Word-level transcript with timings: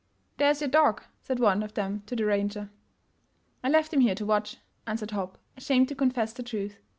"There's 0.37 0.61
your 0.61 0.67
dog," 0.67 1.03
said 1.21 1.37
one 1.39 1.61
of 1.61 1.75
them 1.75 2.01
to 2.07 2.15
the 2.15 2.25
ranger. 2.25 2.71
''I 3.63 3.69
left 3.69 3.93
him 3.93 3.99
here 4.01 4.15
to 4.15 4.25
watch, 4.25 4.57
''answered 4.87 5.11
Hopp, 5.11 5.37
ashamed 5.55 5.89
to 5.89 5.95
confess 5.95 6.33
the 6.33 6.41
truth. 6.41 6.79